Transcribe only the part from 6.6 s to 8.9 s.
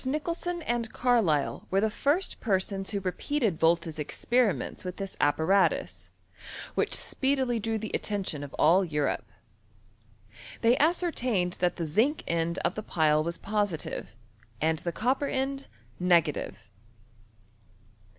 which speedily drew the attention of all